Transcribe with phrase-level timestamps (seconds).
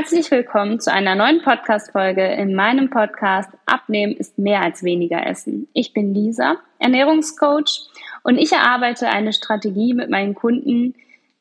[0.00, 5.66] Herzlich willkommen zu einer neuen Podcast-Folge in meinem Podcast Abnehmen ist mehr als weniger Essen.
[5.72, 7.88] Ich bin Lisa, Ernährungscoach
[8.22, 10.94] und ich erarbeite eine Strategie mit meinen Kunden,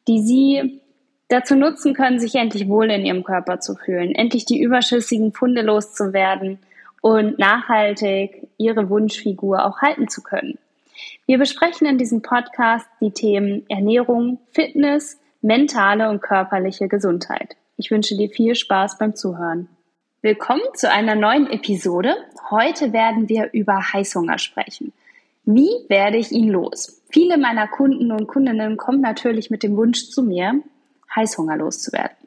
[0.08, 0.82] die sie
[1.28, 5.62] dazu nutzen können, sich endlich wohl in ihrem Körper zu fühlen, endlich die überschüssigen Funde
[5.62, 6.58] loszuwerden
[7.02, 10.58] und nachhaltig ihre Wunschfigur auch halten zu können.
[11.28, 17.56] Wir besprechen in diesem Podcast die Themen Ernährung, Fitness, mentale und körperliche Gesundheit.
[17.80, 19.70] Ich wünsche dir viel Spaß beim Zuhören.
[20.24, 22.16] Willkommen zu einer neuen Episode.
[22.50, 24.94] Heute werden wir über Heißhunger sprechen.
[25.46, 27.04] Wie werde ich ihn los?
[27.12, 30.60] Viele meiner Kunden und Kundinnen kommen natürlich mit dem Wunsch zu mir,
[31.16, 32.18] Heißhunger loszuwerden.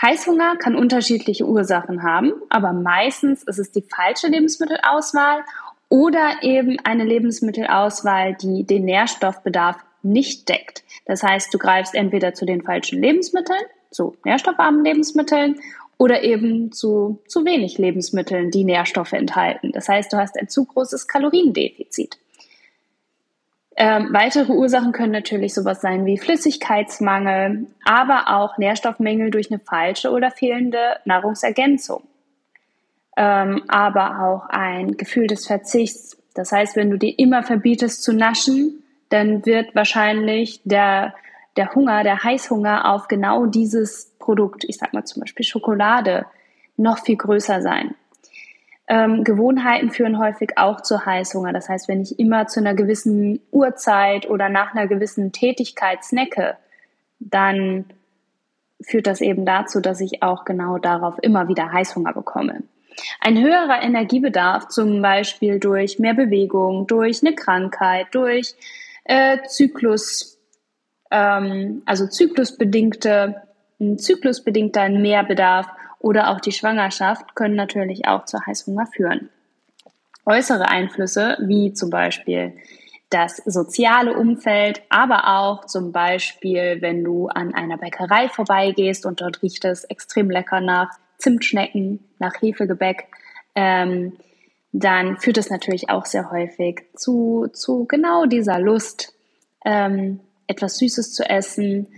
[0.00, 5.40] Heißhunger kann unterschiedliche Ursachen haben, aber meistens ist es die falsche Lebensmittelauswahl
[5.88, 10.84] oder eben eine Lebensmittelauswahl, die den Nährstoffbedarf nicht deckt.
[11.06, 15.60] Das heißt, du greifst entweder zu den falschen Lebensmitteln, zu nährstoffarmen Lebensmitteln
[15.98, 19.72] oder eben zu zu wenig Lebensmitteln, die Nährstoffe enthalten.
[19.72, 22.18] Das heißt, du hast ein zu großes Kaloriendefizit.
[23.78, 30.10] Ähm, weitere Ursachen können natürlich sowas sein wie Flüssigkeitsmangel, aber auch Nährstoffmängel durch eine falsche
[30.10, 32.02] oder fehlende Nahrungsergänzung.
[33.18, 36.16] Ähm, aber auch ein Gefühl des Verzichts.
[36.34, 41.14] Das heißt, wenn du dir immer verbietest zu naschen, dann wird wahrscheinlich der,
[41.56, 46.26] der Hunger, der Heißhunger auf genau dieses Produkt, ich sag mal zum Beispiel Schokolade,
[46.76, 47.94] noch viel größer sein.
[48.88, 51.52] Ähm, Gewohnheiten führen häufig auch zu Heißhunger.
[51.52, 56.56] Das heißt, wenn ich immer zu einer gewissen Uhrzeit oder nach einer gewissen Tätigkeit snacke,
[57.18, 57.86] dann
[58.80, 62.62] führt das eben dazu, dass ich auch genau darauf immer wieder Heißhunger bekomme.
[63.20, 68.54] Ein höherer Energiebedarf, zum Beispiel durch mehr Bewegung, durch eine Krankheit, durch
[69.04, 70.35] äh, Zyklus,
[71.10, 73.42] ähm, also zyklusbedingte,
[73.80, 75.66] ein zyklusbedingter Mehrbedarf
[75.98, 79.30] oder auch die Schwangerschaft können natürlich auch zu Heißhunger führen.
[80.24, 82.54] Äußere Einflüsse, wie zum Beispiel
[83.10, 89.42] das soziale Umfeld, aber auch zum Beispiel, wenn du an einer Bäckerei vorbeigehst und dort
[89.42, 93.06] riecht es extrem lecker nach Zimtschnecken, nach Hefegebäck,
[93.54, 94.14] ähm,
[94.72, 99.14] dann führt es natürlich auch sehr häufig zu, zu genau dieser Lust,
[99.64, 101.88] ähm, etwas Süßes zu essen.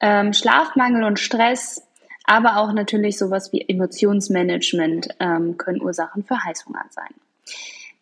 [0.00, 1.82] Ähm, Schlafmangel und Stress
[2.24, 7.14] aber auch natürlich sowas wie Emotionsmanagement ähm, können Ursachen für Heißhunger sein.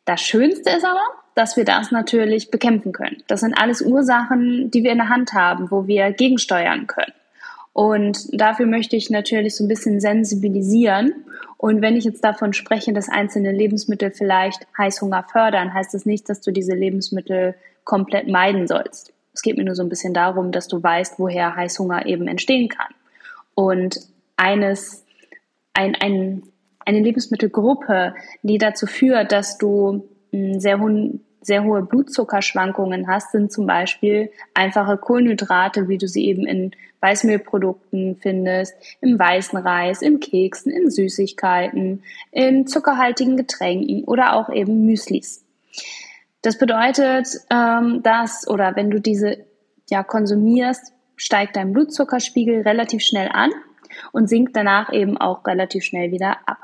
[0.05, 1.03] Das Schönste ist aber,
[1.35, 3.23] dass wir das natürlich bekämpfen können.
[3.27, 7.13] Das sind alles Ursachen, die wir in der Hand haben, wo wir gegensteuern können.
[7.73, 11.25] Und dafür möchte ich natürlich so ein bisschen sensibilisieren.
[11.57, 16.29] Und wenn ich jetzt davon spreche, dass einzelne Lebensmittel vielleicht Heißhunger fördern, heißt das nicht,
[16.29, 17.55] dass du diese Lebensmittel
[17.85, 19.13] komplett meiden sollst.
[19.33, 22.69] Es geht mir nur so ein bisschen darum, dass du weißt, woher Heißhunger eben entstehen
[22.69, 22.93] kann.
[23.55, 24.01] Und
[24.37, 25.05] eines,
[25.75, 26.43] ein, ein,
[26.81, 30.89] eine Lebensmittelgruppe, die dazu führt, dass du hm, sehr, ho
[31.41, 38.17] sehr hohe Blutzuckerschwankungen hast, sind zum Beispiel einfache Kohlenhydrate, wie du sie eben in Weißmehlprodukten
[38.21, 45.45] findest, im weißen Reis, in Keksen, in Süßigkeiten, in zuckerhaltigen Getränken oder auch eben Müslis.
[46.43, 49.45] Das bedeutet, ähm, dass, oder wenn du diese
[49.89, 53.51] ja konsumierst, steigt dein Blutzuckerspiegel relativ schnell an
[54.13, 56.59] und sinkt danach eben auch relativ schnell wieder ab.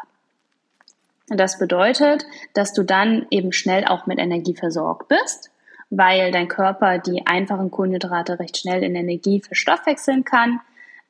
[1.28, 5.50] Das bedeutet, dass du dann eben schnell auch mit Energie versorgt bist,
[5.90, 10.60] weil dein Körper die einfachen Kohlenhydrate recht schnell in Energie verstoffwechseln kann,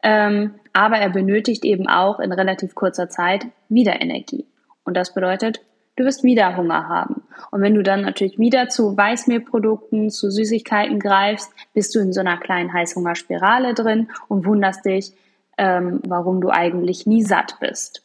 [0.03, 4.47] ähm, aber er benötigt eben auch in relativ kurzer Zeit wieder Energie.
[4.85, 5.61] Und das bedeutet,
[5.99, 7.23] du wirst wieder Hunger haben.
[7.51, 12.21] Und wenn du dann natürlich wieder zu Weißmehlprodukten, zu Süßigkeiten greifst, bist du in so
[12.21, 15.13] einer kleinen Heißhungerspirale drin und wunderst dich,
[15.57, 18.03] ähm, warum du eigentlich nie satt bist.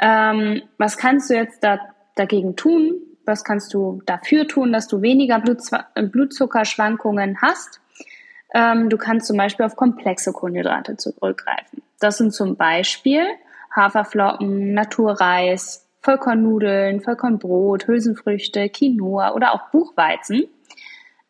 [0.00, 1.78] Ähm, was kannst du jetzt da,
[2.16, 2.96] dagegen tun?
[3.24, 7.80] Was kannst du dafür tun, dass du weniger Blutzuckerschwankungen hast?
[8.54, 11.82] Ähm, du kannst zum Beispiel auf komplexe Kohlenhydrate zurückgreifen.
[12.00, 13.26] Das sind zum Beispiel
[13.74, 20.44] Haferflocken, Naturreis, Vollkornnudeln, Vollkornbrot, Hülsenfrüchte, Quinoa oder auch Buchweizen.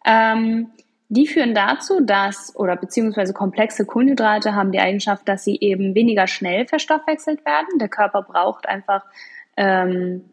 [0.04, 0.68] Ähm,
[1.10, 6.26] die führen dazu, dass, oder beziehungsweise komplexe Kohlenhydrate haben die Eigenschaft, dass sie eben weniger
[6.26, 7.78] schnell verstoffwechselt werden.
[7.78, 9.04] Der Körper braucht einfach
[9.56, 10.26] ähm,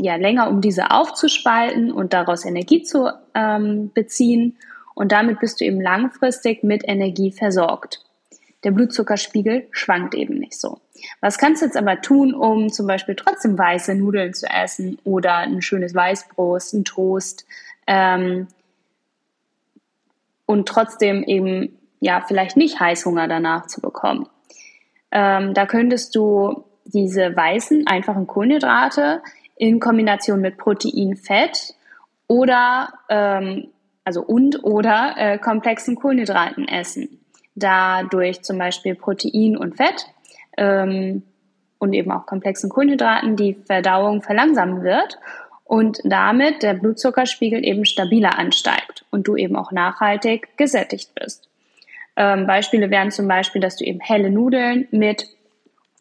[0.00, 4.58] ja, länger, um diese aufzuspalten und daraus Energie zu ähm, beziehen.
[4.94, 8.04] Und damit bist du eben langfristig mit Energie versorgt.
[8.64, 10.80] Der Blutzuckerspiegel schwankt eben nicht so.
[11.20, 15.36] Was kannst du jetzt aber tun, um zum Beispiel trotzdem weiße Nudeln zu essen oder
[15.36, 17.46] ein schönes Weißbrot, ein Toast?
[17.86, 18.48] Ähm,
[20.46, 24.28] und trotzdem eben ja vielleicht nicht Heißhunger danach zu bekommen.
[25.12, 29.22] Ähm, da könntest du diese weißen, einfachen Kohlenhydrate
[29.56, 31.74] in Kombination mit Protein, Fett
[32.26, 33.68] oder ähm,
[34.04, 37.19] also und oder äh, komplexen Kohlenhydraten essen.
[37.60, 40.06] Da durch zum Beispiel Protein und Fett
[40.56, 41.22] ähm,
[41.78, 45.18] und eben auch komplexen Kohlenhydraten die Verdauung verlangsamen wird
[45.64, 51.48] und damit der Blutzuckerspiegel eben stabiler ansteigt und du eben auch nachhaltig gesättigt bist.
[52.16, 55.28] Ähm, Beispiele wären zum Beispiel, dass du eben helle Nudeln mit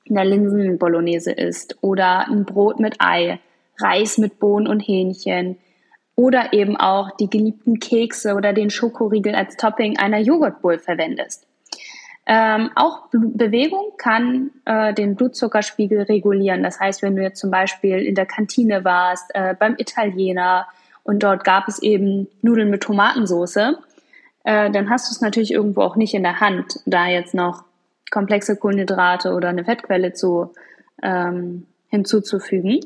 [0.09, 3.39] einer Linsenbolognese isst oder ein Brot mit Ei,
[3.79, 5.57] Reis mit Bohnen und Hähnchen
[6.15, 11.45] oder eben auch die geliebten Kekse oder den Schokoriegel als Topping einer Joghurtbowl verwendest.
[12.31, 16.61] Ähm, auch Bewegung kann äh, den Blutzuckerspiegel regulieren.
[16.61, 20.67] Das heißt, wenn du jetzt zum Beispiel in der Kantine warst, äh, beim Italiener
[21.01, 23.73] und dort gab es eben Nudeln mit Tomatensauce,
[24.43, 27.63] äh, dann hast du es natürlich irgendwo auch nicht in der Hand, da jetzt noch
[28.11, 30.53] komplexe Kohlenhydrate oder eine Fettquelle zu,
[31.01, 32.79] ähm, hinzuzufügen.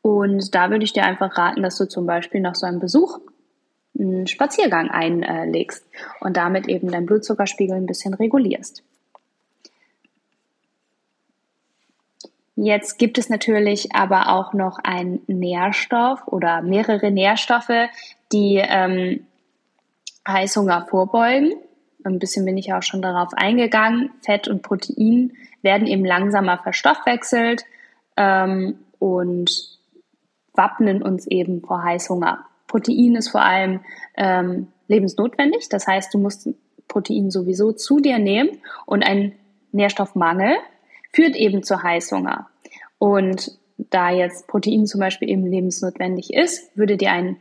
[0.00, 3.20] Und da würde ich dir einfach raten, dass du zum Beispiel nach so einem Besuch
[3.98, 5.86] einen Spaziergang einlegst
[6.20, 8.82] und damit eben deinen Blutzuckerspiegel ein bisschen regulierst.
[12.56, 17.88] Jetzt gibt es natürlich aber auch noch einen Nährstoff oder mehrere Nährstoffe,
[18.30, 19.26] die ähm,
[20.28, 21.54] Heißhunger vorbeugen.
[22.04, 24.10] Ein bisschen bin ich auch schon darauf eingegangen.
[24.20, 27.64] Fett und Protein werden eben langsamer verstoffwechselt
[28.16, 29.78] ähm, und
[30.52, 32.44] wappnen uns eben vor Heißhunger.
[32.72, 33.80] Protein ist vor allem
[34.16, 35.68] ähm, lebensnotwendig.
[35.68, 36.48] Das heißt, du musst
[36.88, 39.32] Protein sowieso zu dir nehmen und ein
[39.72, 40.56] Nährstoffmangel
[41.12, 42.48] führt eben zu Heißhunger.
[42.98, 47.36] Und da jetzt Protein zum Beispiel eben lebensnotwendig ist, würde dir ein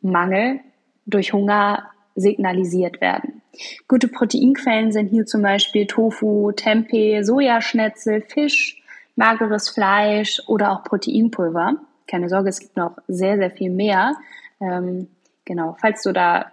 [0.00, 0.60] Mangel
[1.04, 3.42] durch Hunger signalisiert werden.
[3.86, 8.82] Gute Proteinquellen sind hier zum Beispiel Tofu, Tempeh, Sojaschnetzel, Fisch,
[9.14, 11.76] mageres Fleisch oder auch Proteinpulver.
[12.08, 14.16] Keine Sorge, es gibt noch sehr, sehr viel mehr.
[14.60, 15.08] Ähm,
[15.44, 16.46] genau, falls du da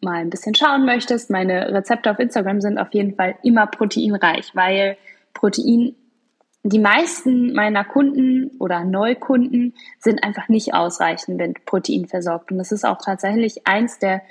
[0.00, 4.50] mal ein bisschen schauen möchtest, meine Rezepte auf Instagram sind auf jeden Fall immer proteinreich,
[4.54, 4.96] weil
[5.32, 5.94] Protein
[6.64, 12.52] die meisten meiner Kunden oder Neukunden sind einfach nicht ausreichend mit Protein versorgt.
[12.52, 14.22] Und das ist auch tatsächlich eins der,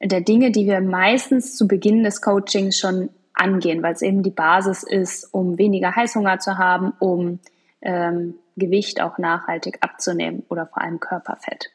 [0.00, 4.30] der Dinge, die wir meistens zu Beginn des Coachings schon angehen, weil es eben die
[4.30, 7.40] Basis ist, um weniger Heißhunger zu haben, um
[7.82, 11.70] ähm, Gewicht auch nachhaltig abzunehmen oder vor allem Körperfett.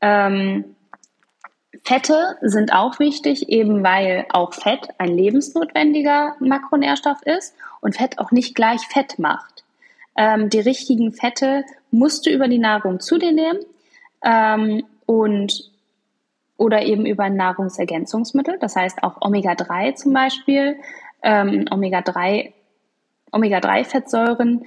[0.00, 0.76] Ähm,
[1.84, 8.32] Fette sind auch wichtig, eben weil auch Fett ein lebensnotwendiger Makronährstoff ist und Fett auch
[8.32, 9.64] nicht gleich Fett macht.
[10.16, 13.60] Ähm, die richtigen Fette musst du über die Nahrung zu dir nehmen
[14.24, 15.70] ähm, und
[16.56, 20.76] oder eben über ein Nahrungsergänzungsmittel, das heißt auch Omega-3 zum Beispiel.
[21.22, 22.52] Ähm, Omega-3
[23.30, 24.64] Omega-3-Fettsäuren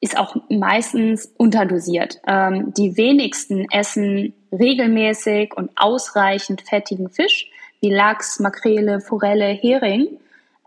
[0.00, 2.20] ist auch meistens unterdosiert.
[2.26, 7.50] Ähm, die wenigsten essen regelmäßig und ausreichend fettigen Fisch
[7.80, 10.08] wie Lachs, Makrele, Forelle, Hering.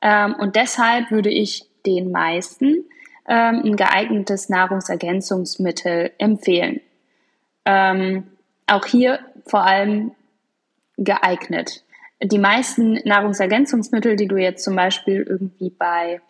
[0.02, 2.86] Ähm, und deshalb würde ich den meisten
[3.28, 6.82] ähm, ein geeignetes Nahrungsergänzungsmittel empfehlen.
[7.66, 8.28] Ähm,
[8.68, 10.12] auch hier vor allem
[10.98, 11.84] geeignet.
[12.22, 16.22] Die meisten Nahrungsergänzungsmittel, die du jetzt zum Beispiel irgendwie bei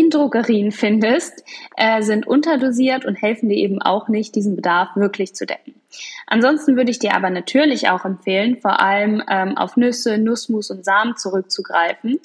[0.00, 1.44] in Drogerien findest,
[1.76, 5.74] äh, sind unterdosiert und helfen dir eben auch nicht, diesen Bedarf wirklich zu decken.
[6.26, 10.84] Ansonsten würde ich dir aber natürlich auch empfehlen, vor allem ähm, auf Nüsse, Nussmus und
[10.84, 12.18] Samen zurückzugreifen.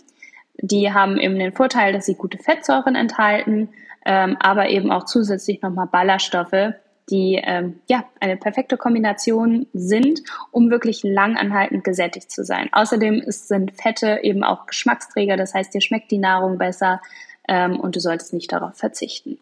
[0.58, 3.70] Die haben eben den Vorteil, dass sie gute Fettsäuren enthalten,
[4.06, 6.76] ähm, aber eben auch zusätzlich nochmal Ballaststoffe,
[7.10, 12.70] die ähm, ja eine perfekte Kombination sind, um wirklich langanhaltend gesättigt zu sein.
[12.72, 17.02] Außerdem ist, sind Fette eben auch Geschmacksträger, das heißt, dir schmeckt die Nahrung besser,
[17.48, 19.38] ähm, und du solltest nicht darauf verzichten.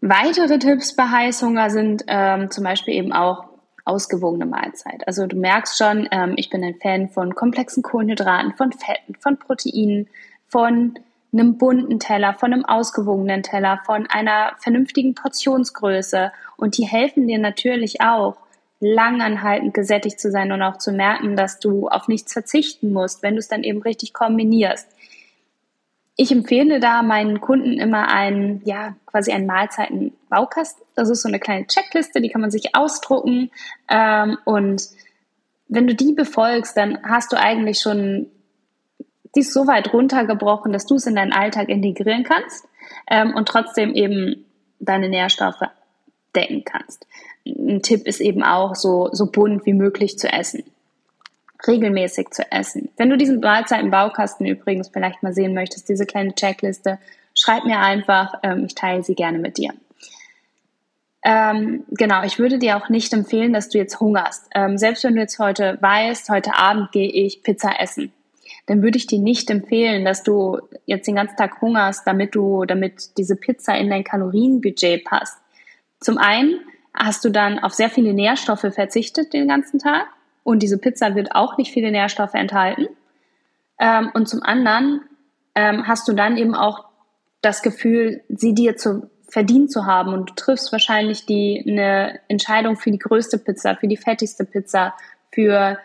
[0.00, 3.44] Weitere Tipps bei Heißhunger sind ähm, zum Beispiel eben auch
[3.84, 5.06] ausgewogene Mahlzeit.
[5.06, 9.38] Also du merkst schon, ähm, ich bin ein Fan von komplexen Kohlenhydraten, von Fetten, von
[9.38, 10.08] Proteinen,
[10.48, 10.98] von
[11.32, 16.32] einem bunten Teller, von einem ausgewogenen Teller, von einer vernünftigen Portionsgröße.
[16.56, 18.36] Und die helfen dir natürlich auch,
[18.80, 23.34] langanhaltend gesättigt zu sein und auch zu merken, dass du auf nichts verzichten musst, wenn
[23.34, 24.88] du es dann eben richtig kombinierst.
[26.16, 30.84] Ich empfehle da meinen Kunden immer einen, ja, quasi einen Mahlzeitenbaukasten.
[30.94, 33.50] Das ist so eine kleine Checkliste, die kann man sich ausdrucken.
[33.88, 34.82] Ähm, und
[35.68, 38.28] wenn du die befolgst, dann hast du eigentlich schon
[39.34, 42.66] dies so weit runtergebrochen, dass du es in deinen Alltag integrieren kannst
[43.08, 44.46] ähm, und trotzdem eben
[44.78, 45.62] deine Nährstoffe
[46.34, 47.06] decken kannst.
[47.46, 50.64] Ein Tipp ist eben auch, so, so bunt wie möglich zu essen.
[51.66, 52.90] Regelmäßig zu essen.
[52.96, 56.98] Wenn du diesen Mahlzeitenbaukasten übrigens vielleicht mal sehen möchtest, diese kleine Checkliste,
[57.34, 59.70] schreib mir einfach, ähm, ich teile sie gerne mit dir.
[61.24, 64.48] Ähm, genau, ich würde dir auch nicht empfehlen, dass du jetzt hungerst.
[64.54, 68.12] Ähm, selbst wenn du jetzt heute weißt, heute Abend gehe ich Pizza essen,
[68.66, 72.64] dann würde ich dir nicht empfehlen, dass du jetzt den ganzen Tag hungerst, damit du,
[72.64, 75.38] damit diese Pizza in dein Kalorienbudget passt.
[76.00, 76.60] Zum einen
[76.94, 80.06] hast du dann auf sehr viele Nährstoffe verzichtet den ganzen Tag
[80.46, 82.86] und diese Pizza wird auch nicht viele Nährstoffe enthalten.
[83.80, 85.02] Ähm, und zum anderen
[85.56, 86.84] ähm, hast du dann eben auch
[87.42, 92.76] das Gefühl, sie dir zu verdient zu haben und du triffst wahrscheinlich die eine Entscheidung
[92.76, 94.94] für die größte Pizza, für die fettigste Pizza,
[95.32, 95.78] für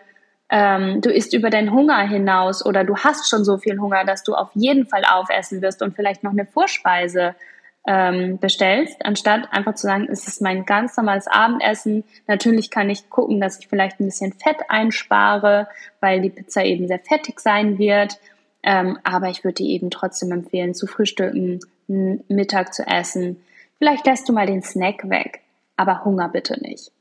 [0.48, 4.22] ähm, du isst über deinen Hunger hinaus oder du hast schon so viel Hunger, dass
[4.22, 7.34] du auf jeden Fall aufessen wirst und vielleicht noch eine Vorspeise
[7.84, 12.04] ähm, bestellst, anstatt einfach zu sagen, es ist mein ganz normales Abendessen.
[12.28, 15.68] Natürlich kann ich gucken, dass ich vielleicht ein bisschen Fett einspare,
[16.00, 18.18] weil die Pizza eben sehr fettig sein wird.
[18.62, 23.42] Ähm, aber ich würde dir eben trotzdem empfehlen, zu frühstücken, Mittag zu essen.
[23.78, 25.40] Vielleicht lässt du mal den Snack weg,
[25.76, 26.92] aber Hunger bitte nicht.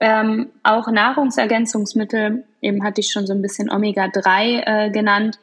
[0.00, 5.38] Ähm, auch Nahrungsergänzungsmittel, eben hatte ich schon so ein bisschen Omega-3 äh, genannt,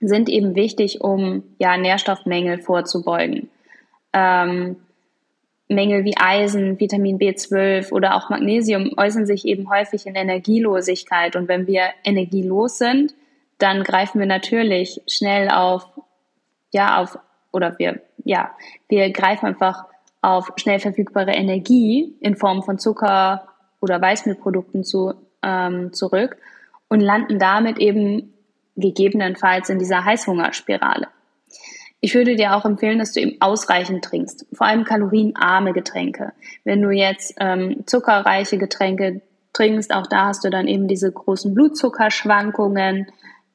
[0.00, 3.48] sind eben wichtig, um ja, Nährstoffmängel vorzubeugen
[4.14, 4.76] ähm,
[5.68, 11.36] Mängel wie Eisen, Vitamin B12 oder auch Magnesium äußern sich eben häufig in Energielosigkeit.
[11.36, 13.14] Und wenn wir energielos sind,
[13.58, 15.86] dann greifen wir natürlich schnell auf,
[16.72, 17.18] ja, auf,
[17.52, 18.50] oder wir, ja,
[18.88, 19.84] wir greifen einfach
[20.20, 23.48] auf schnell verfügbare Energie in Form von Zucker
[23.80, 26.36] oder Weißmehlprodukten zu, ähm, zurück
[26.88, 28.34] und landen damit eben
[28.76, 31.08] gegebenenfalls in dieser Heißhungerspirale.
[32.04, 36.34] Ich würde dir auch empfehlen, dass du eben ausreichend trinkst, vor allem kalorienarme Getränke.
[36.62, 39.22] Wenn du jetzt ähm, zuckerreiche Getränke
[39.54, 43.06] trinkst, auch da hast du dann eben diese großen Blutzuckerschwankungen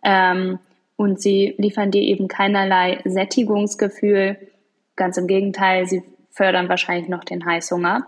[0.03, 0.57] ähm,
[0.95, 4.39] und sie liefern dir eben keinerlei Sättigungsgefühl.
[4.95, 6.01] Ganz im Gegenteil, sie
[6.31, 8.07] fördern wahrscheinlich noch den Heißhunger.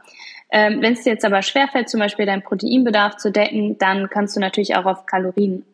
[0.50, 4.36] Ähm, Wenn es dir jetzt aber schwerfällt, zum Beispiel deinen Proteinbedarf zu decken, dann kannst
[4.36, 5.66] du natürlich auch auf Kalorien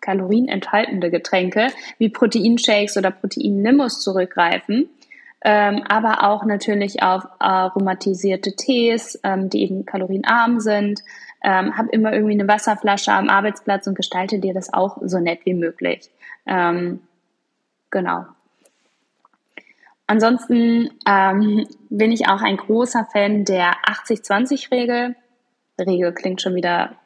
[0.00, 4.88] kalorienenthaltende Getränke wie Proteinshakes oder Proteinlimos zurückgreifen.
[5.42, 11.02] Ähm, aber auch natürlich auf aromatisierte Tees, ähm, die eben kalorienarm sind.
[11.42, 15.40] Ähm, hab immer irgendwie eine Wasserflasche am Arbeitsplatz und gestalte dir das auch so nett
[15.44, 16.10] wie möglich.
[16.46, 17.00] Ähm,
[17.90, 18.24] genau.
[20.06, 25.16] Ansonsten ähm, bin ich auch ein großer Fan der 80-20-Regel.
[25.80, 26.96] Regel klingt schon wieder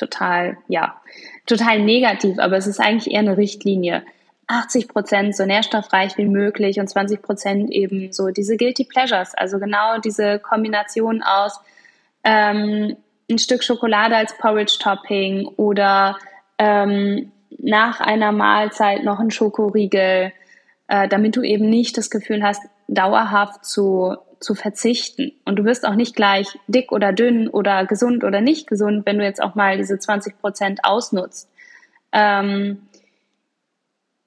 [0.00, 1.00] total, ja,
[1.46, 4.02] total negativ, aber es ist eigentlich eher eine Richtlinie.
[4.48, 9.60] 80 Prozent so nährstoffreich wie möglich und 20 Prozent eben so diese Guilty Pleasures, also
[9.60, 11.60] genau diese Kombination aus
[12.24, 12.96] ähm,
[13.30, 16.18] ein Stück Schokolade als Porridge-Topping oder
[16.58, 20.32] ähm, nach einer Mahlzeit noch ein Schokoriegel,
[20.88, 25.32] äh, damit du eben nicht das Gefühl hast, dauerhaft zu zu verzichten.
[25.44, 29.18] Und du wirst auch nicht gleich dick oder dünn oder gesund oder nicht gesund, wenn
[29.18, 31.48] du jetzt auch mal diese 20 Prozent ausnutzt.
[32.12, 32.88] Ähm,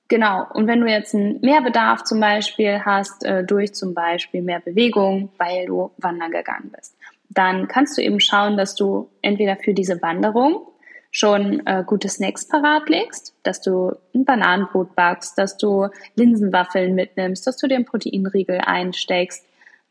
[0.07, 0.45] genau.
[0.53, 5.29] Und wenn du jetzt einen Mehrbedarf zum Beispiel hast, äh, durch zum Beispiel mehr Bewegung,
[5.37, 6.95] weil du wandern gegangen bist,
[7.29, 10.67] dann kannst du eben schauen, dass du entweder für diese Wanderung
[11.09, 17.45] schon äh, gute Snacks parat legst, dass du ein Bananenbrot backst, dass du Linsenwaffeln mitnimmst,
[17.45, 19.45] dass du einen Proteinriegel einsteckst,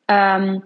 [0.08, 0.62] ähm,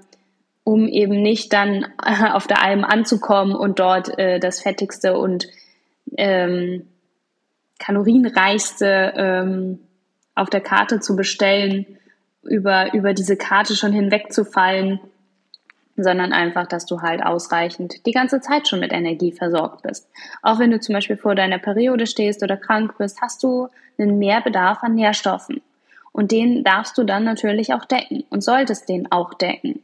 [0.64, 1.87] um eben nicht dann
[2.33, 5.47] auf der Alm anzukommen und dort äh, das fettigste und
[6.16, 6.87] ähm,
[7.78, 9.78] kalorienreichste ähm,
[10.35, 11.87] auf der Karte zu bestellen,
[12.43, 15.00] über, über diese Karte schon hinwegzufallen,
[15.97, 20.09] sondern einfach, dass du halt ausreichend die ganze Zeit schon mit Energie versorgt bist.
[20.43, 24.19] Auch wenn du zum Beispiel vor deiner Periode stehst oder krank bist, hast du einen
[24.19, 25.62] Mehrbedarf an Nährstoffen.
[26.17, 29.83] Und den darfst du dann natürlich auch decken und solltest den auch decken.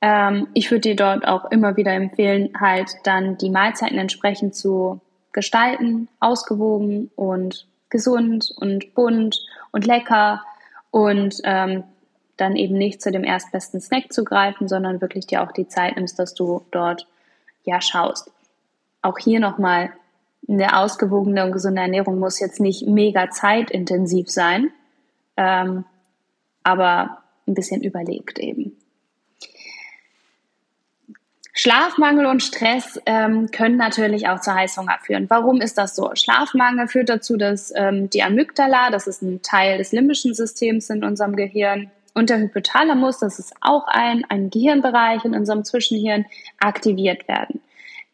[0.00, 5.00] Ähm, ich würde dir dort auch immer wieder empfehlen, halt dann die Mahlzeiten entsprechend zu
[5.32, 9.40] gestalten, ausgewogen und gesund und bunt
[9.72, 10.44] und lecker
[10.92, 11.82] und ähm,
[12.36, 15.96] dann eben nicht zu dem erstbesten Snack zu greifen, sondern wirklich dir auch die Zeit
[15.96, 17.08] nimmst, dass du dort
[17.64, 18.30] ja schaust.
[19.02, 19.90] Auch hier nochmal,
[20.48, 24.70] eine ausgewogene und gesunde Ernährung muss jetzt nicht mega zeitintensiv sein,
[25.40, 25.84] ähm,
[26.62, 28.76] aber ein bisschen überlegt eben.
[31.52, 35.28] Schlafmangel und Stress ähm, können natürlich auch zu Heißhunger führen.
[35.28, 36.10] Warum ist das so?
[36.14, 41.02] Schlafmangel führt dazu, dass ähm, die Amygdala, das ist ein Teil des limbischen Systems in
[41.02, 46.26] unserem Gehirn, und der Hypothalamus, das ist auch ein, ein Gehirnbereich in unserem Zwischenhirn,
[46.58, 47.60] aktiviert werden.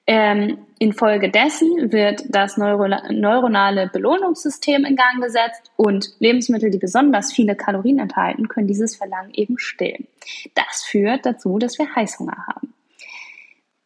[0.09, 7.57] Ähm, infolgedessen wird das Neuro neuronale Belohnungssystem in Gang gesetzt und Lebensmittel, die besonders viele
[7.57, 10.07] Kalorien enthalten, können dieses Verlangen eben stillen.
[10.55, 12.73] Das führt dazu, dass wir Heißhunger haben.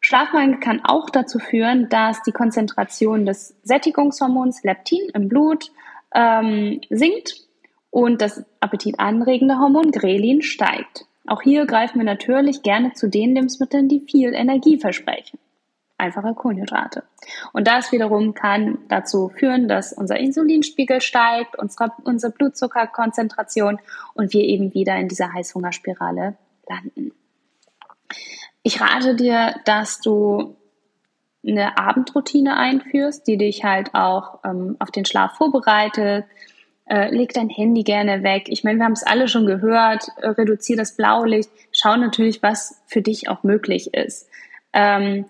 [0.00, 5.70] Schlafmangel kann auch dazu führen, dass die Konzentration des Sättigungshormons Leptin im Blut
[6.14, 7.46] ähm, sinkt
[7.90, 11.06] und das appetitanregende Hormon Grelin steigt.
[11.26, 15.38] Auch hier greifen wir natürlich gerne zu den Lebensmitteln, die viel Energie versprechen
[16.00, 17.04] einfache Kohlenhydrate.
[17.52, 23.78] Und das wiederum kann dazu führen, dass unser Insulinspiegel steigt, unsere, unsere Blutzuckerkonzentration
[24.14, 26.37] und wir eben wieder in dieser Heißhungerspirale
[26.69, 27.12] landen.
[28.62, 30.57] Ich rate dir, dass du
[31.47, 36.26] eine Abendroutine einführst, die dich halt auch ähm, auf den Schlaf vorbereitet.
[36.85, 38.47] Äh, leg dein Handy gerne weg.
[38.49, 40.09] Ich meine, wir haben es alle schon gehört.
[40.21, 41.50] Äh, reduziere das Blaulicht.
[41.73, 44.28] Schau natürlich, was für dich auch möglich ist.
[44.73, 45.25] Ähm,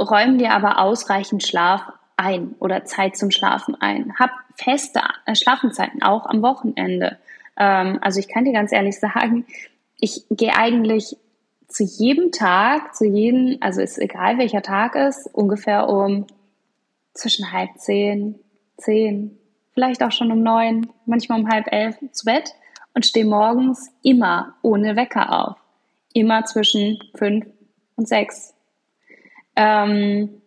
[0.00, 1.82] räum dir aber ausreichend Schlaf
[2.16, 4.14] ein oder Zeit zum Schlafen ein.
[4.18, 7.18] Hab feste äh, Schlafenzeiten, auch am Wochenende.
[7.56, 9.46] Ähm, also ich kann dir ganz ehrlich sagen,
[9.98, 11.16] ich gehe eigentlich
[11.68, 16.26] zu jedem Tag, zu jedem, also ist egal welcher Tag ist, ungefähr um
[17.14, 18.38] zwischen halb zehn,
[18.76, 19.38] zehn,
[19.72, 22.54] vielleicht auch schon um neun, manchmal um halb elf zu Bett
[22.94, 25.56] und stehe morgens immer ohne Wecker auf.
[26.12, 27.46] Immer zwischen fünf
[27.96, 28.54] und sechs.
[29.60, 30.40] Ähm,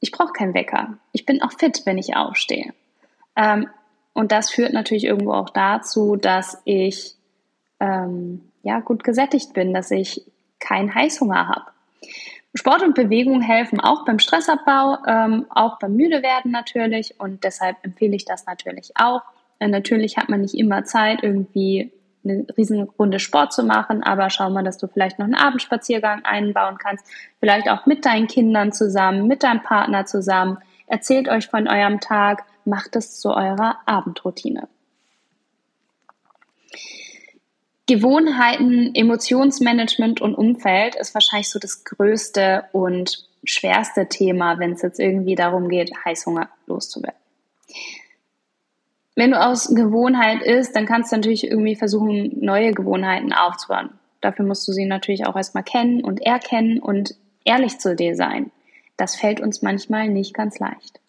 [0.00, 0.96] ich brauche keinen Wecker.
[1.12, 2.72] Ich bin auch fit, wenn ich aufstehe.
[3.36, 3.68] Ähm,
[4.14, 7.14] und das führt natürlich irgendwo auch dazu, dass ich
[7.78, 10.22] ähm, ja gut gesättigt bin, dass ich
[10.60, 11.66] keinen Heißhunger habe.
[12.54, 18.16] Sport und Bewegung helfen auch beim Stressabbau, ähm, auch beim Müdewerden natürlich und deshalb empfehle
[18.16, 19.22] ich das natürlich auch.
[19.58, 21.92] Äh, natürlich hat man nicht immer Zeit, irgendwie
[22.24, 26.78] eine Riesenrunde Sport zu machen, aber schau mal, dass du vielleicht noch einen Abendspaziergang einbauen
[26.78, 27.04] kannst,
[27.40, 30.58] vielleicht auch mit deinen Kindern zusammen, mit deinem Partner zusammen.
[30.86, 34.68] Erzählt euch von eurem Tag, macht es zu eurer Abendroutine.
[37.86, 44.98] Gewohnheiten, Emotionsmanagement und Umfeld ist wahrscheinlich so das größte und schwerste Thema, wenn es jetzt
[44.98, 47.18] irgendwie darum geht, Heißhunger loszuwerden
[49.14, 53.90] wenn du aus Gewohnheit isst, dann kannst du natürlich irgendwie versuchen, neue Gewohnheiten aufzubauen.
[54.20, 58.50] Dafür musst du sie natürlich auch erstmal kennen und erkennen und ehrlich zu dir sein.
[58.96, 61.00] Das fällt uns manchmal nicht ganz leicht.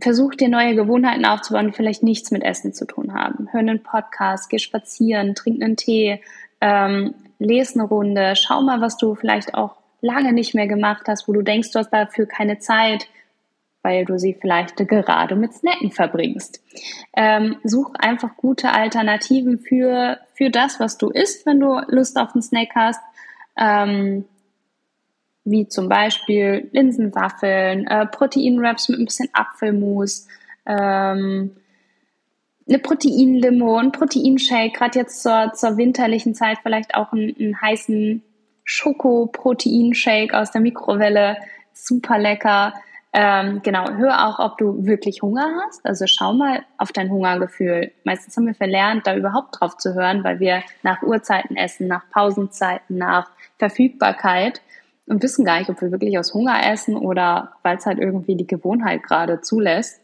[0.00, 3.48] Versuch dir neue Gewohnheiten aufzubauen, die vielleicht nichts mit Essen zu tun haben.
[3.52, 6.20] Hör einen Podcast, geh spazieren, trink einen Tee,
[6.60, 11.28] ähm, lese eine Runde, schau mal, was du vielleicht auch lange nicht mehr gemacht hast,
[11.28, 13.06] wo du denkst, du hast dafür keine Zeit,
[13.82, 16.62] weil du sie vielleicht gerade mit Snacken verbringst.
[17.16, 22.34] Ähm, such einfach gute Alternativen für, für das, was du isst, wenn du Lust auf
[22.34, 23.00] einen Snack hast.
[23.56, 24.24] Ähm,
[25.44, 30.28] wie zum Beispiel Linsenwaffeln, äh, Proteinwraps mit ein bisschen Apfelmus,
[30.66, 31.56] ähm,
[32.68, 38.22] eine Proteinlimo, ein Proteinshake, gerade jetzt zur, zur winterlichen Zeit vielleicht auch einen, einen heißen
[38.64, 41.38] Schoko-Proteinshake aus der Mikrowelle,
[41.72, 42.74] super lecker.
[43.14, 45.84] Ähm, genau, hör auch, ob du wirklich Hunger hast.
[45.84, 47.92] Also schau mal auf dein Hungergefühl.
[48.04, 52.04] Meistens haben wir verlernt, da überhaupt drauf zu hören, weil wir nach Uhrzeiten essen, nach
[52.10, 54.62] Pausenzeiten, nach Verfügbarkeit
[55.06, 58.34] und wissen gar nicht, ob wir wirklich aus Hunger essen oder weil es halt irgendwie
[58.34, 60.00] die Gewohnheit gerade zulässt.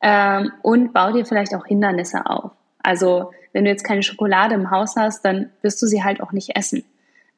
[0.00, 2.52] Ähm, und bau dir vielleicht auch Hindernisse auf.
[2.80, 6.30] Also wenn du jetzt keine Schokolade im Haus hast, dann wirst du sie halt auch
[6.30, 6.84] nicht essen.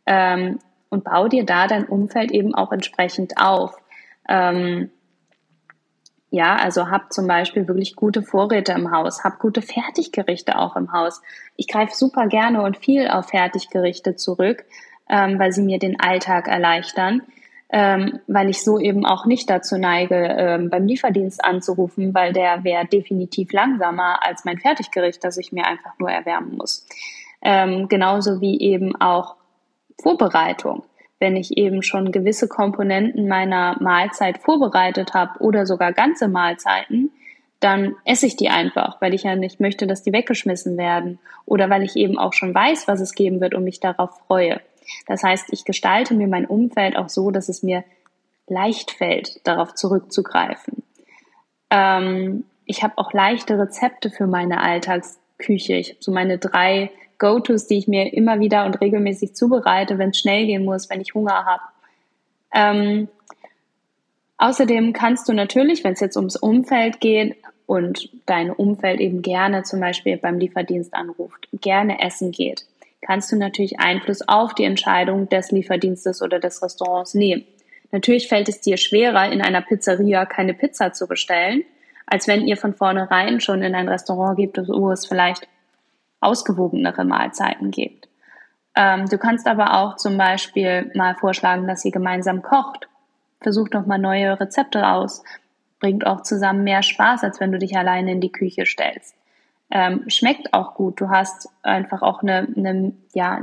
[0.05, 0.59] Ähm,
[0.91, 3.77] und bau dir da dein Umfeld eben auch entsprechend auf.
[4.31, 4.91] Ähm,
[6.31, 10.93] ja, also hab zum Beispiel wirklich gute Vorräte im Haus, hab gute Fertiggerichte auch im
[10.93, 11.21] Haus.
[11.57, 14.65] Ich greife super gerne und viel auf Fertiggerichte zurück,
[15.09, 17.23] ähm, weil sie mir den Alltag erleichtern,
[17.69, 22.63] ähm, weil ich so eben auch nicht dazu neige, ähm, beim Lieferdienst anzurufen, weil der
[22.63, 26.87] wäre definitiv langsamer als mein Fertiggericht, das ich mir einfach nur erwärmen muss.
[27.43, 29.35] Ähm, genauso wie eben auch
[30.01, 30.85] Vorbereitung
[31.21, 37.11] wenn ich eben schon gewisse Komponenten meiner Mahlzeit vorbereitet habe oder sogar ganze Mahlzeiten,
[37.61, 41.69] dann esse ich die einfach, weil ich ja nicht möchte, dass die weggeschmissen werden oder
[41.69, 44.61] weil ich eben auch schon weiß, was es geben wird und mich darauf freue.
[45.07, 47.85] Das heißt, ich gestalte mir mein Umfeld auch so, dass es mir
[48.47, 50.83] leicht fällt, darauf zurückzugreifen.
[51.71, 55.75] Ähm, ich habe auch leichte Rezepte für meine Alltagsküche.
[55.75, 60.11] Ich habe so meine drei Go-Tos, die ich mir immer wieder und regelmäßig zubereite, wenn
[60.11, 61.63] es schnell gehen muss, wenn ich Hunger habe.
[62.53, 63.09] Ähm,
[64.39, 69.63] außerdem kannst du natürlich, wenn es jetzt ums Umfeld geht und dein Umfeld eben gerne
[69.63, 72.65] zum Beispiel beim Lieferdienst anruft, gerne essen geht,
[73.03, 77.45] kannst du natürlich Einfluss auf die Entscheidung des Lieferdienstes oder des Restaurants nehmen.
[77.93, 81.65] natürlich fällt es dir schwerer, in einer Pizzeria keine Pizza zu bestellen,
[82.07, 85.47] als wenn ihr von vornherein schon in ein Restaurant geht, wo es vielleicht
[86.21, 88.09] ausgewogenere Mahlzeiten gibt.
[88.75, 92.89] Ähm, du kannst aber auch zum Beispiel mal vorschlagen, dass ihr gemeinsam kocht.
[93.41, 95.25] Versucht doch mal neue Rezepte aus.
[95.81, 99.15] Bringt auch zusammen mehr Spaß, als wenn du dich alleine in die Küche stellst.
[99.71, 101.01] Ähm, schmeckt auch gut.
[101.01, 103.41] Du hast einfach auch eine, eine, ja,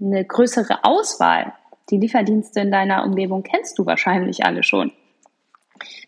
[0.00, 1.52] eine größere Auswahl.
[1.90, 4.92] Die Lieferdienste in deiner Umgebung kennst du wahrscheinlich alle schon.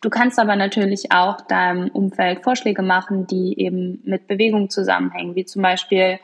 [0.00, 5.44] Du kannst aber natürlich auch deinem Umfeld Vorschläge machen, die eben mit Bewegung zusammenhängen, wie
[5.44, 6.18] zum Beispiel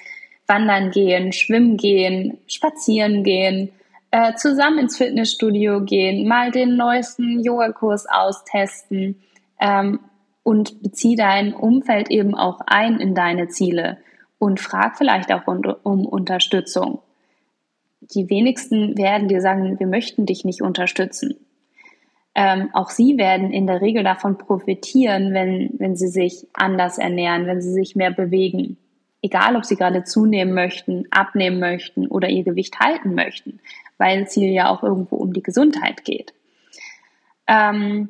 [0.46, 3.70] wandern gehen, schwimmen gehen, spazieren gehen,
[4.10, 9.22] äh, zusammen ins Fitnessstudio gehen, mal den neuesten Yogakurs austesten
[9.60, 10.00] ähm,
[10.42, 13.98] und bezieh dein Umfeld eben auch ein in deine Ziele
[14.38, 17.00] und frag vielleicht auch um, um Unterstützung.
[18.00, 21.36] Die wenigsten werden dir sagen, wir möchten dich nicht unterstützen.
[22.34, 27.46] Ähm, auch sie werden in der Regel davon profitieren, wenn, wenn sie sich anders ernähren,
[27.46, 28.78] wenn sie sich mehr bewegen
[29.22, 33.60] egal ob sie gerade zunehmen möchten, abnehmen möchten oder ihr Gewicht halten möchten,
[33.96, 36.34] weil es hier ja auch irgendwo um die Gesundheit geht.
[37.46, 38.08] Ähm,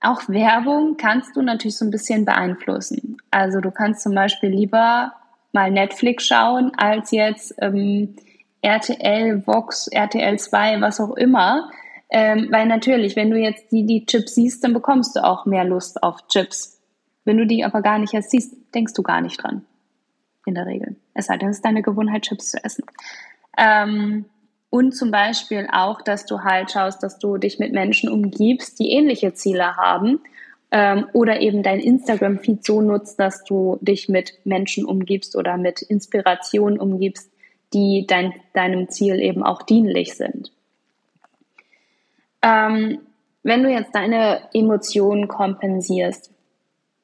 [0.00, 3.18] auch Werbung kannst du natürlich so ein bisschen beeinflussen.
[3.30, 5.12] Also du kannst zum Beispiel lieber
[5.52, 8.16] mal Netflix schauen, als jetzt ähm,
[8.62, 11.70] RTL, Vox, RTL 2, was auch immer.
[12.10, 15.64] Ähm, weil natürlich, wenn du jetzt die, die Chips siehst, dann bekommst du auch mehr
[15.64, 16.80] Lust auf Chips.
[17.24, 19.64] Wenn du die aber gar nicht erst siehst, denkst du gar nicht dran
[20.46, 20.96] in der Regel.
[21.14, 22.84] Es sei denn, es ist deine Gewohnheit, Chips zu essen.
[23.56, 24.26] Ähm,
[24.70, 28.90] und zum Beispiel auch, dass du halt schaust, dass du dich mit Menschen umgibst, die
[28.90, 30.20] ähnliche Ziele haben.
[30.70, 35.82] Ähm, oder eben dein Instagram-Feed so nutzt, dass du dich mit Menschen umgibst oder mit
[35.82, 37.30] Inspiration umgibst,
[37.72, 40.50] die dein, deinem Ziel eben auch dienlich sind.
[42.44, 42.98] Ähm,
[43.42, 46.30] wenn du jetzt deine Emotionen kompensierst,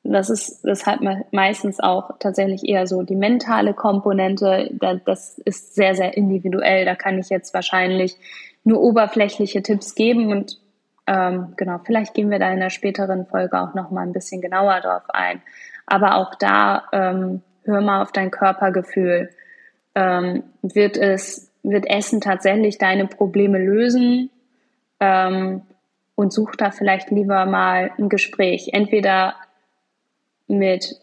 [0.02, 1.00] das ist deshalb
[1.30, 4.70] meistens auch tatsächlich eher so die mentale Komponente.
[5.04, 6.84] Das ist sehr, sehr individuell.
[6.84, 8.16] Da kann ich jetzt wahrscheinlich
[8.64, 10.58] nur oberflächliche Tipps geben und
[11.06, 14.40] ähm, genau, vielleicht gehen wir da in der späteren Folge auch noch mal ein bisschen
[14.40, 15.42] genauer drauf ein.
[15.86, 19.30] Aber auch da ähm, hör mal auf dein Körpergefühl.
[19.94, 24.30] Ähm, wird es, wird Essen tatsächlich deine Probleme lösen?
[25.00, 25.62] Ähm,
[26.14, 28.70] und such da vielleicht lieber mal ein Gespräch.
[28.72, 29.34] Entweder
[30.46, 31.00] mit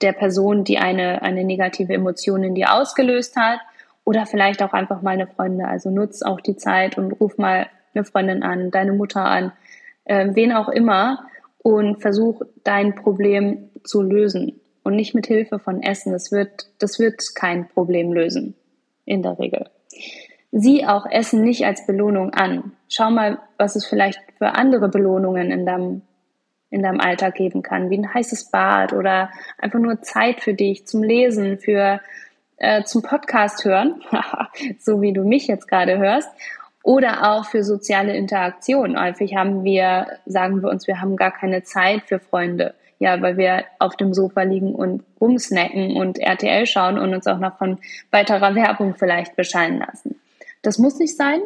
[0.00, 3.60] der Person, die eine, eine negative Emotion in dir ausgelöst hat.
[4.04, 5.66] Oder vielleicht auch einfach mal eine Freundin.
[5.66, 9.52] Also nutz auch die Zeit und ruf mal eine Freundin an, deine Mutter an,
[10.04, 11.26] äh, wen auch immer
[11.58, 14.60] und versuch dein Problem zu lösen.
[14.84, 16.12] Und nicht mit Hilfe von Essen.
[16.12, 18.54] Das wird, das wird kein Problem lösen.
[19.04, 19.68] In der Regel.
[20.52, 22.72] Sieh auch Essen nicht als Belohnung an.
[22.88, 26.02] Schau mal, was es vielleicht für andere Belohnungen in deinem
[26.70, 30.86] in deinem Alltag geben kann, wie ein heißes Bad oder einfach nur Zeit für dich
[30.86, 32.00] zum Lesen, für
[32.58, 34.02] äh, zum Podcast hören,
[34.80, 36.28] so wie du mich jetzt gerade hörst,
[36.82, 39.00] oder auch für soziale Interaktion.
[39.00, 42.74] Häufig haben wir, sagen wir uns, wir haben gar keine Zeit für Freunde.
[42.98, 47.38] Ja, weil wir auf dem Sofa liegen und rumsnacken und RTL schauen und uns auch
[47.38, 47.78] noch von
[48.10, 50.18] weiterer Werbung vielleicht bescheiden lassen.
[50.66, 51.40] Das muss nicht sein.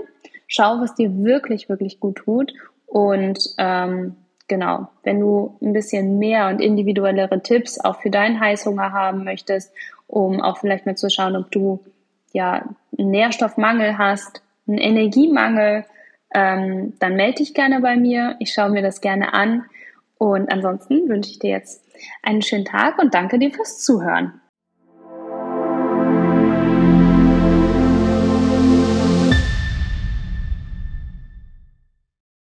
[0.46, 2.52] Schau, was dir wirklich, wirklich gut tut
[2.87, 4.16] und ähm,
[4.48, 9.72] genau, wenn du ein bisschen mehr und individuellere Tipps auch für deinen Heißhunger haben möchtest,
[10.06, 11.85] um auch vielleicht mal zu schauen, ob du
[12.33, 12.64] ja
[12.98, 15.85] einen Nährstoffmangel hast, einen Energiemangel,
[16.35, 18.37] ähm, dann melde dich gerne bei mir.
[18.40, 19.66] Ich schaue mir das gerne an.
[20.18, 21.85] Und ansonsten wünsche ich dir jetzt
[22.22, 24.40] einen schönen Tag und danke dir fürs Zuhören.